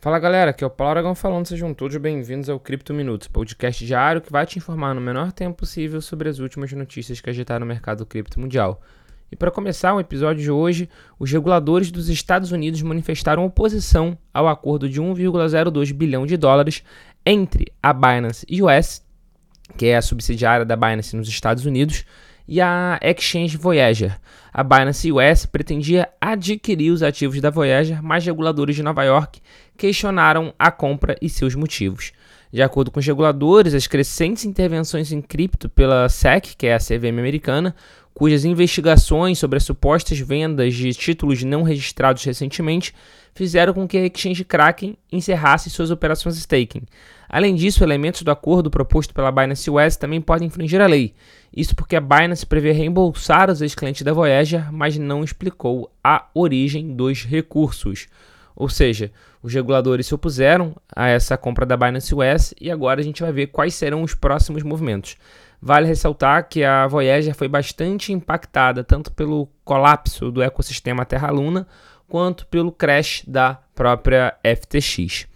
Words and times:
Fala 0.00 0.20
galera, 0.20 0.52
aqui 0.52 0.62
é 0.62 0.66
o 0.66 0.70
Paulo 0.70 0.92
Aragão 0.92 1.12
falando, 1.12 1.46
sejam 1.46 1.74
todos 1.74 1.96
bem-vindos 1.96 2.48
ao 2.48 2.60
Cripto 2.60 2.94
Minutos, 2.94 3.26
podcast 3.26 3.84
diário 3.84 4.20
que 4.20 4.30
vai 4.30 4.46
te 4.46 4.56
informar 4.56 4.94
no 4.94 5.00
menor 5.00 5.32
tempo 5.32 5.56
possível 5.56 6.00
sobre 6.00 6.28
as 6.28 6.38
últimas 6.38 6.70
notícias 6.70 7.20
que 7.20 7.28
agitaram 7.28 7.64
o 7.64 7.68
mercado 7.68 8.06
cripto 8.06 8.38
mundial. 8.38 8.80
E 9.28 9.34
para 9.34 9.50
começar 9.50 9.92
o 9.92 9.98
episódio 9.98 10.40
de 10.40 10.52
hoje, 10.52 10.88
os 11.18 11.32
reguladores 11.32 11.90
dos 11.90 12.08
Estados 12.08 12.52
Unidos 12.52 12.80
manifestaram 12.80 13.44
oposição 13.44 14.16
ao 14.32 14.46
acordo 14.46 14.88
de 14.88 15.02
1,02 15.02 15.92
bilhão 15.92 16.26
de 16.26 16.36
dólares 16.36 16.84
entre 17.26 17.66
a 17.82 17.92
Binance 17.92 18.46
US, 18.62 19.04
que 19.76 19.86
é 19.86 19.96
a 19.96 20.02
subsidiária 20.02 20.64
da 20.64 20.76
Binance 20.76 21.16
nos 21.16 21.28
Estados 21.28 21.66
Unidos, 21.66 22.04
e 22.48 22.60
a 22.60 22.98
Exchange 23.02 23.56
Voyager. 23.56 24.18
A 24.52 24.64
Binance 24.64 25.12
US 25.12 25.46
pretendia 25.46 26.08
adquirir 26.20 26.90
os 26.90 27.02
ativos 27.02 27.40
da 27.40 27.50
Voyager, 27.50 28.02
mas 28.02 28.24
reguladores 28.24 28.74
de 28.74 28.82
Nova 28.82 29.04
York 29.04 29.40
questionaram 29.76 30.52
a 30.58 30.70
compra 30.70 31.16
e 31.20 31.28
seus 31.28 31.54
motivos. 31.54 32.12
De 32.50 32.62
acordo 32.62 32.90
com 32.90 32.98
os 32.98 33.06
reguladores, 33.06 33.74
as 33.74 33.86
crescentes 33.86 34.46
intervenções 34.46 35.12
em 35.12 35.20
cripto 35.20 35.68
pela 35.68 36.08
SEC, 36.08 36.56
que 36.56 36.66
é 36.66 36.74
a 36.74 36.78
CVM 36.78 37.18
americana, 37.18 37.74
cujas 38.18 38.44
investigações 38.44 39.38
sobre 39.38 39.58
as 39.58 39.62
supostas 39.62 40.18
vendas 40.18 40.74
de 40.74 40.92
títulos 40.92 41.44
não 41.44 41.62
registrados 41.62 42.24
recentemente 42.24 42.92
fizeram 43.32 43.72
com 43.72 43.86
que 43.86 43.96
a 43.96 44.04
exchange 44.04 44.44
Kraken 44.44 44.96
encerrasse 45.12 45.70
suas 45.70 45.92
operações 45.92 46.36
staking. 46.36 46.82
Além 47.28 47.54
disso, 47.54 47.84
elementos 47.84 48.22
do 48.22 48.30
acordo 48.32 48.72
proposto 48.72 49.14
pela 49.14 49.30
Binance 49.30 49.70
US 49.70 49.94
também 49.94 50.20
podem 50.20 50.48
infringir 50.48 50.80
a 50.80 50.86
lei. 50.88 51.14
Isso 51.56 51.76
porque 51.76 51.94
a 51.94 52.00
Binance 52.00 52.44
prevê 52.44 52.72
reembolsar 52.72 53.52
os 53.52 53.62
ex-clientes 53.62 54.02
da 54.02 54.12
Voyager, 54.12 54.72
mas 54.72 54.98
não 54.98 55.22
explicou 55.22 55.88
a 56.02 56.26
origem 56.34 56.96
dos 56.96 57.22
recursos. 57.24 58.08
Ou 58.56 58.68
seja, 58.68 59.12
os 59.40 59.54
reguladores 59.54 60.08
se 60.08 60.14
opuseram 60.16 60.74
a 60.92 61.06
essa 61.06 61.36
compra 61.36 61.64
da 61.64 61.76
Binance 61.76 62.12
US 62.12 62.52
e 62.60 62.68
agora 62.68 63.00
a 63.00 63.04
gente 63.04 63.22
vai 63.22 63.30
ver 63.30 63.46
quais 63.46 63.76
serão 63.76 64.02
os 64.02 64.12
próximos 64.12 64.64
movimentos. 64.64 65.16
Vale 65.60 65.86
ressaltar 65.86 66.48
que 66.48 66.62
a 66.62 66.86
Voyager 66.86 67.34
foi 67.34 67.48
bastante 67.48 68.12
impactada 68.12 68.84
tanto 68.84 69.12
pelo 69.12 69.48
colapso 69.64 70.30
do 70.30 70.42
ecossistema 70.42 71.04
Terra-Luna 71.04 71.66
quanto 72.06 72.46
pelo 72.46 72.72
crash 72.72 73.22
da 73.26 73.58
própria 73.74 74.34
FTX. 74.44 75.26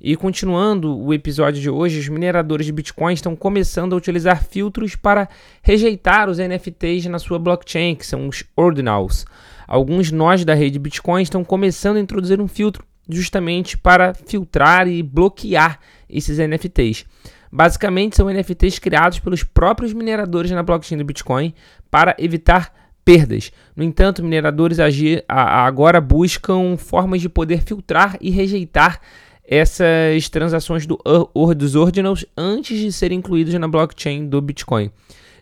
E 0.00 0.14
continuando 0.14 0.98
o 0.98 1.12
episódio 1.12 1.60
de 1.60 1.70
hoje, 1.70 1.98
os 1.98 2.08
mineradores 2.08 2.66
de 2.66 2.72
Bitcoin 2.72 3.14
estão 3.14 3.34
começando 3.34 3.94
a 3.94 3.96
utilizar 3.96 4.44
filtros 4.44 4.94
para 4.94 5.28
rejeitar 5.62 6.28
os 6.28 6.38
NFTs 6.38 7.06
na 7.06 7.18
sua 7.18 7.38
blockchain, 7.38 7.94
que 7.94 8.06
são 8.06 8.28
os 8.28 8.44
ordinals. 8.54 9.24
Alguns 9.66 10.12
nós 10.12 10.44
da 10.44 10.54
rede 10.54 10.78
Bitcoin 10.78 11.22
estão 11.22 11.42
começando 11.42 11.96
a 11.96 12.00
introduzir 12.00 12.40
um 12.40 12.48
filtro 12.48 12.84
justamente 13.08 13.78
para 13.78 14.14
filtrar 14.14 14.86
e 14.86 15.02
bloquear 15.02 15.78
esses 16.08 16.38
NFTs. 16.38 17.04
Basicamente, 17.52 18.16
são 18.16 18.28
NFTs 18.28 18.78
criados 18.78 19.18
pelos 19.18 19.44
próprios 19.44 19.92
mineradores 19.92 20.50
na 20.50 20.62
blockchain 20.62 20.98
do 20.98 21.04
Bitcoin 21.04 21.54
para 21.90 22.14
evitar 22.18 22.72
perdas. 23.04 23.52
No 23.74 23.84
entanto, 23.84 24.22
mineradores 24.22 24.78
agora 25.28 26.00
buscam 26.00 26.76
formas 26.76 27.20
de 27.20 27.28
poder 27.28 27.62
filtrar 27.62 28.16
e 28.20 28.30
rejeitar 28.30 29.00
essas 29.48 30.28
transações 30.28 30.86
do, 30.86 30.98
dos 31.56 31.76
ordinals 31.76 32.26
antes 32.36 32.78
de 32.78 32.90
serem 32.90 33.18
incluídos 33.18 33.54
na 33.54 33.68
blockchain 33.68 34.26
do 34.26 34.40
Bitcoin. 34.40 34.90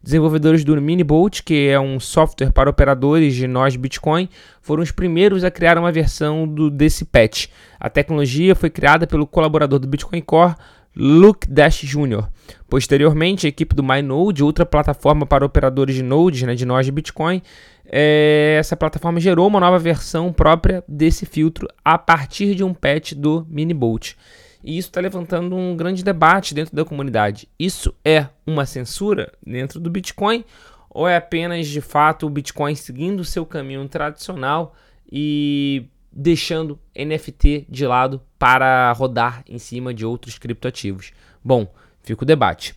Desenvolvedores 0.03 0.63
do 0.63 0.79
Minibolt, 0.79 1.41
que 1.43 1.69
é 1.69 1.81
um 1.81 1.99
software 1.99 2.53
para 2.53 2.69
operadores 2.69 3.35
de 3.35 3.47
nós 3.47 3.75
Bitcoin, 3.75 4.29
foram 4.61 4.83
os 4.83 4.91
primeiros 4.91 5.43
a 5.43 5.51
criar 5.51 5.79
uma 5.79 5.91
versão 5.91 6.47
do, 6.47 6.69
desse 6.69 7.07
patch. 7.07 7.47
A 7.81 7.89
tecnologia 7.89 8.55
foi 8.55 8.69
criada 8.69 9.07
pelo 9.07 9.27
colaborador 9.27 9.79
do 9.79 9.89
Bitcoin 9.89 10.21
Core, 10.21 10.55
Luke 10.97 11.49
Dash 11.49 11.81
Jr. 11.83 12.29
Posteriormente, 12.69 13.47
a 13.47 13.49
equipe 13.49 13.75
do 13.75 13.83
MyNode, 13.83 14.45
outra 14.45 14.65
plataforma 14.65 15.27
para 15.27 15.45
operadores 15.45 15.95
de 15.95 16.03
nodes, 16.03 16.43
né, 16.43 16.55
de 16.55 16.65
nós 16.65 16.87
de 16.87 16.93
Bitcoin, 16.93 17.43
é, 17.87 18.57
essa 18.59 18.77
plataforma 18.77 19.21
gerou 19.21 19.47
uma 19.47 19.61
nova 19.61 19.79
versão 19.79 20.33
própria 20.33 20.83
desse 20.89 21.27
filtro 21.27 21.69
a 21.85 21.99
partir 21.99 22.55
de 22.55 22.65
um 22.65 22.73
patch 22.73 23.13
do 23.13 23.47
Minibolt. 23.49 24.15
E 24.63 24.79
isso 24.79 24.89
está 24.89 25.01
levantando 25.01 25.55
um 25.55 25.77
grande 25.77 26.03
debate 26.03 26.55
dentro 26.55 26.75
da 26.75 26.85
comunidade. 26.85 27.47
Isso 27.59 27.95
é 28.05 28.29
uma 28.47 28.65
censura 28.65 29.31
dentro 29.47 29.79
do 29.79 29.91
Bitcoin 29.91 30.43
ou 30.89 31.07
é 31.07 31.17
apenas 31.17 31.67
de 31.67 31.81
fato 31.81 32.27
o 32.27 32.31
Bitcoin 32.31 32.75
seguindo 32.75 33.21
o 33.21 33.25
seu 33.25 33.45
caminho 33.45 33.87
tradicional 33.89 34.75
e 35.11 35.87
deixando 36.15 36.79
NFT 36.97 37.67
de 37.69 37.87
lado 37.87 38.21
para 38.39 38.93
rodar 38.93 39.43
em 39.49 39.59
cima 39.59 39.93
de 39.93 40.07
outros 40.07 40.39
criptoativos. 40.39 41.13
Bom, 41.43 41.67
fica 42.03 42.23
o 42.23 42.27
debate. 42.27 42.75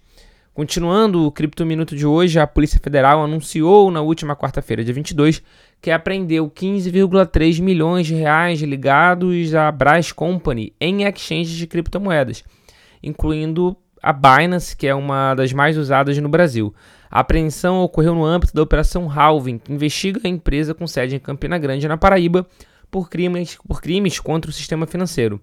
Continuando 0.53 1.23
o 1.23 1.31
Cripto 1.31 1.63
Minuto 1.63 1.95
de 1.95 2.03
hoje, 2.03 2.39
a 2.39 2.47
Polícia 2.47 2.79
Federal 2.83 3.23
anunciou 3.23 3.91
na 3.91 4.01
última 4.01 4.35
quarta-feira, 4.35 4.83
dia 4.83 4.91
22, 4.91 5.43
que 5.79 5.91
apreendeu 5.91 6.49
15,3 6.49 7.61
milhões 7.61 8.07
de 8.07 8.15
reais 8.15 8.59
ligados 8.61 9.53
à 9.53 9.71
Brás 9.71 10.11
Company 10.11 10.73
em 10.81 11.03
exchanges 11.03 11.51
de 11.51 11.67
criptomoedas, 11.67 12.43
incluindo 13.03 13.77
a 14.01 14.11
Binance, 14.11 14.75
que 14.75 14.87
é 14.87 14.95
uma 14.95 15.35
das 15.35 15.53
mais 15.53 15.77
usadas 15.77 16.17
no 16.17 16.27
Brasil. 16.27 16.73
A 17.09 17.19
apreensão 17.19 17.81
ocorreu 17.81 18.15
no 18.15 18.25
âmbito 18.25 18.55
da 18.55 18.63
Operação 18.63 19.07
Halving, 19.11 19.59
que 19.59 19.71
investiga 19.71 20.21
a 20.23 20.27
empresa 20.27 20.73
com 20.73 20.87
sede 20.87 21.15
em 21.15 21.19
Campina 21.19 21.59
Grande, 21.59 21.87
na 21.87 21.97
Paraíba, 21.97 22.47
por 22.97 23.11
crimes, 23.11 23.59
por 23.67 23.79
crimes 23.79 24.19
contra 24.19 24.49
o 24.49 24.53
sistema 24.53 24.87
financeiro. 24.87 25.39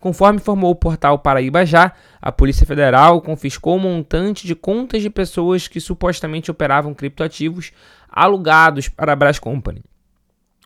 Conforme 0.00 0.40
informou 0.40 0.70
o 0.70 0.74
portal 0.74 1.18
Paraíba 1.18 1.66
Já, 1.66 1.92
a 2.22 2.32
Polícia 2.32 2.64
Federal 2.64 3.20
confiscou 3.20 3.76
um 3.76 3.80
montante 3.80 4.46
de 4.46 4.54
contas 4.54 5.02
de 5.02 5.10
pessoas 5.10 5.68
que 5.68 5.78
supostamente 5.78 6.50
operavam 6.50 6.94
criptoativos 6.94 7.70
alugados 8.08 8.88
para 8.88 9.12
a 9.12 9.16
Brás 9.16 9.38
Company. 9.38 9.82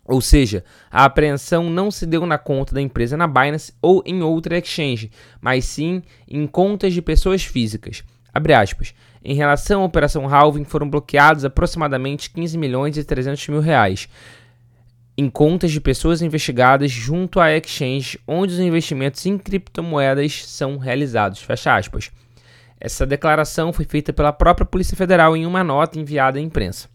Ou 0.04 0.20
seja, 0.20 0.64
a 0.88 1.04
apreensão 1.04 1.68
não 1.68 1.90
se 1.90 2.06
deu 2.06 2.24
na 2.24 2.38
conta 2.38 2.74
da 2.74 2.80
empresa 2.80 3.16
na 3.16 3.26
Binance 3.26 3.74
ou 3.82 4.00
em 4.06 4.22
outra 4.22 4.56
exchange, 4.56 5.10
mas 5.40 5.64
sim 5.64 6.00
em 6.28 6.46
contas 6.46 6.94
de 6.94 7.02
pessoas 7.02 7.42
físicas. 7.42 8.04
Em 9.22 9.34
relação 9.34 9.82
à 9.82 9.84
operação 9.84 10.32
Halving, 10.32 10.64
foram 10.64 10.88
bloqueados 10.88 11.44
aproximadamente 11.44 12.30
15 12.30 12.56
milhões 12.56 12.96
e 12.96 13.04
300 13.04 13.48
mil 13.48 13.60
reais, 13.60 14.08
em 15.20 15.28
contas 15.28 15.70
de 15.70 15.82
pessoas 15.82 16.22
investigadas 16.22 16.90
junto 16.90 17.40
à 17.40 17.54
exchange 17.54 18.18
onde 18.26 18.54
os 18.54 18.58
investimentos 18.58 19.26
em 19.26 19.36
criptomoedas 19.36 20.46
são 20.46 20.78
realizados. 20.78 21.42
Fecha 21.42 21.76
aspas. 21.76 22.10
Essa 22.80 23.04
declaração 23.04 23.70
foi 23.70 23.84
feita 23.84 24.14
pela 24.14 24.32
própria 24.32 24.64
Polícia 24.64 24.96
Federal 24.96 25.36
em 25.36 25.44
uma 25.44 25.62
nota 25.62 26.00
enviada 26.00 26.38
à 26.38 26.42
imprensa. 26.42 26.88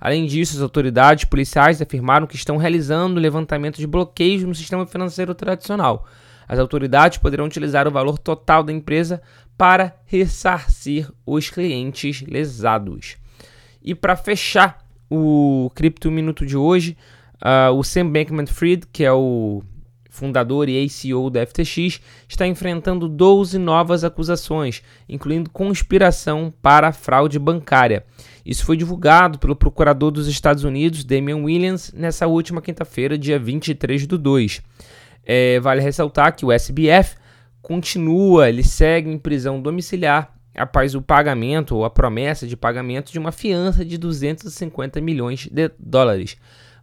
Além 0.00 0.24
disso, 0.24 0.56
as 0.56 0.62
autoridades 0.62 1.26
policiais 1.26 1.82
afirmaram 1.82 2.26
que 2.26 2.36
estão 2.36 2.56
realizando 2.56 3.20
levantamento 3.20 3.76
de 3.76 3.86
bloqueios 3.86 4.42
no 4.42 4.54
sistema 4.54 4.86
financeiro 4.86 5.34
tradicional. 5.34 6.06
As 6.48 6.58
autoridades 6.58 7.18
poderão 7.18 7.44
utilizar 7.44 7.86
o 7.86 7.90
valor 7.90 8.18
total 8.18 8.62
da 8.62 8.72
empresa 8.72 9.20
para 9.58 9.94
ressarcir 10.06 11.10
os 11.26 11.50
clientes 11.50 12.22
lesados. 12.22 13.16
E 13.82 13.94
para 13.94 14.16
fechar 14.16 14.78
o 15.10 15.70
Cripto 15.74 16.10
Minuto 16.10 16.46
de 16.46 16.56
hoje, 16.56 16.96
Uh, 17.42 17.72
o 17.74 17.82
Sam 17.82 18.10
Bankman-Fried, 18.10 18.86
que 18.92 19.04
é 19.04 19.12
o 19.12 19.62
fundador 20.16 20.68
e 20.68 20.88
CEO 20.88 21.28
da 21.28 21.46
FTX, 21.46 22.00
está 22.26 22.46
enfrentando 22.46 23.08
12 23.08 23.58
novas 23.58 24.02
acusações, 24.02 24.82
incluindo 25.08 25.50
conspiração 25.50 26.52
para 26.62 26.92
fraude 26.92 27.38
bancária. 27.38 28.04
Isso 28.44 28.64
foi 28.64 28.76
divulgado 28.76 29.38
pelo 29.38 29.54
procurador 29.54 30.10
dos 30.10 30.26
Estados 30.26 30.64
Unidos, 30.64 31.04
Damian 31.04 31.38
Williams, 31.38 31.92
nessa 31.92 32.26
última 32.26 32.62
quinta-feira, 32.62 33.18
dia 33.18 33.38
23 33.38 34.06
do 34.06 34.16
2. 34.16 34.62
É, 35.24 35.60
vale 35.60 35.82
ressaltar 35.82 36.34
que 36.34 36.46
o 36.46 36.52
SBF 36.52 37.16
continua, 37.60 38.48
ele 38.48 38.62
segue 38.62 39.10
em 39.10 39.18
prisão 39.18 39.60
domiciliar 39.60 40.32
após 40.54 40.94
o 40.94 41.02
pagamento 41.02 41.76
ou 41.76 41.84
a 41.84 41.90
promessa 41.90 42.46
de 42.46 42.56
pagamento 42.56 43.12
de 43.12 43.18
uma 43.18 43.32
fiança 43.32 43.84
de 43.84 43.98
250 43.98 45.00
milhões 45.00 45.48
de 45.50 45.70
dólares. 45.78 46.36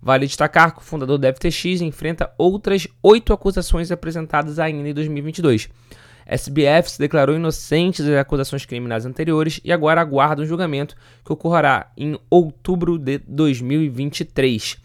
Vale 0.03 0.27
destacar 0.27 0.73
que 0.73 0.81
o 0.81 0.83
fundador 0.83 1.17
da 1.17 1.33
FTX 1.33 1.79
enfrenta 1.79 2.29
outras 2.38 2.85
oito 3.01 3.31
acusações 3.31 3.89
apresentadas 3.89 4.59
ainda 4.59 4.89
em 4.89 4.94
2022. 4.94 5.69
SBF 6.25 6.91
se 6.91 7.00
declarou 7.00 7.38
inocente 7.38 8.03
das 8.03 8.17
acusações 8.17 8.65
criminais 8.65 9.05
anteriores 9.05 9.61
e 9.63 9.71
agora 9.71 10.01
aguarda 10.01 10.41
um 10.41 10.45
julgamento 10.45 10.94
que 11.23 11.31
ocorrerá 11.31 11.89
em 11.95 12.19
outubro 12.29 12.97
de 12.97 13.19
2023. 13.19 14.77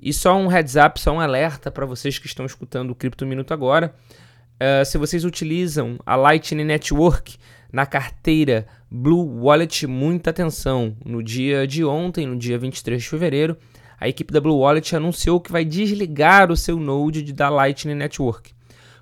E 0.00 0.12
só 0.12 0.36
um 0.36 0.46
heads 0.46 0.76
up, 0.76 1.00
só 1.00 1.10
um 1.10 1.20
alerta 1.20 1.68
para 1.68 1.84
vocês 1.84 2.16
que 2.16 2.28
estão 2.28 2.46
escutando 2.46 2.90
o 2.90 2.94
Cripto 2.94 3.26
Minuto 3.26 3.52
agora. 3.52 3.92
Uh, 4.54 4.84
se 4.84 4.96
vocês 4.96 5.24
utilizam 5.24 5.98
a 6.06 6.14
Lightning 6.14 6.64
Network 6.64 7.36
na 7.72 7.86
carteira 7.86 8.68
Blue 8.88 9.42
Wallet, 9.42 9.84
muita 9.88 10.30
atenção. 10.30 10.96
No 11.04 11.24
dia 11.24 11.66
de 11.66 11.84
ontem, 11.84 12.24
no 12.24 12.36
dia 12.36 12.56
23 12.56 13.02
de 13.02 13.08
fevereiro, 13.08 13.56
a 14.00 14.08
equipe 14.08 14.32
da 14.32 14.40
Blue 14.40 14.58
Wallet 14.58 14.96
anunciou 14.96 15.38
que 15.38 15.52
vai 15.52 15.62
desligar 15.62 16.50
o 16.50 16.56
seu 16.56 16.80
node 16.80 17.32
da 17.34 17.50
Lightning 17.50 17.94
Network. 17.94 18.52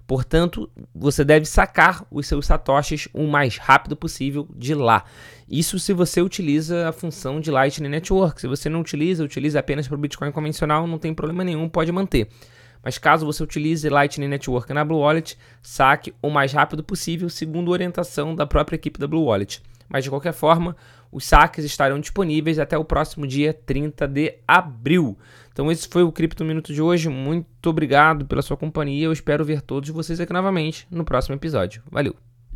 Portanto, 0.09 0.69
você 0.95 1.23
deve 1.23 1.45
sacar 1.45 2.05
os 2.11 2.27
seus 2.27 2.47
satoshis 2.47 3.09
o 3.12 3.27
mais 3.27 3.59
rápido 3.59 3.95
possível 3.95 4.49
de 4.56 4.75
lá. 4.75 5.05
Isso 5.49 5.79
se 5.79 5.93
você 5.93 6.21
utiliza 6.21 6.89
a 6.89 6.93
função 6.93 7.41
de 7.41 7.50
Lightning 7.50 7.91
Network. 7.91 8.41
Se 8.41 8.49
você 8.49 8.69
não 8.69 8.81
utiliza, 8.81 9.23
utiliza 9.23 9.61
apenas 9.61 9.87
para 9.87 9.95
o 9.95 10.00
Bitcoin 10.00 10.33
convencional, 10.33 10.87
não 10.87 10.99
tem 10.99 11.15
problema 11.15 11.45
nenhum, 11.45 11.69
pode 11.69 11.93
manter. 11.93 12.29
Mas 12.83 12.97
caso 12.97 13.27
você 13.27 13.43
utilize 13.43 13.89
Lightning 13.89 14.29
Network 14.29 14.73
na 14.73 14.85
Blue 14.85 15.00
Wallet, 15.00 15.39
saque 15.61 16.15
o 16.23 16.31
mais 16.31 16.53
rápido 16.53 16.83
possível, 16.83 17.29
segundo 17.29 17.71
orientação 17.71 18.35
da 18.35 18.47
própria 18.47 18.77
equipe 18.77 18.99
da 18.99 19.06
Blue 19.06 19.25
Wallet. 19.25 19.62
Mas 19.89 20.05
de 20.05 20.11
qualquer 20.11 20.33
forma, 20.33 20.77
os 21.11 21.25
saques 21.25 21.65
estarão 21.65 22.01
disponíveis 22.01 22.59
até 22.59 22.77
o 22.77 22.85
próximo 22.85 23.27
dia 23.27 23.53
30 23.53 24.07
de 24.07 24.39
abril. 24.47 25.19
Então 25.53 25.71
esse 25.73 25.89
foi 25.89 26.03
o 26.03 26.13
Cripto 26.13 26.45
Minuto 26.45 26.73
de 26.73 26.81
hoje. 26.81 27.09
Muito 27.09 27.69
obrigado 27.71 28.27
pela 28.27 28.43
sua 28.43 28.57
companhia. 28.57 29.07
Eu 29.07 29.13
espero 29.13 29.45
ver 29.45 29.61
todos 29.61 29.91
vocês 29.91 30.21
aqui 30.21 30.33
novamente 30.33 30.87
no 30.91 31.05
próximo 31.05 31.35
episódio. 31.35 31.83
Valeu! 31.91 32.28